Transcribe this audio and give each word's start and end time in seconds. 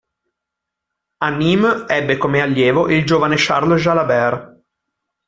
A 1.27 1.27
Nîmes 1.39 1.83
ebbe 1.97 2.17
come 2.17 2.41
allievo 2.41 2.89
il 2.89 3.05
giovane 3.05 3.35
Charles 3.37 3.79
Jalabert. 3.79 4.59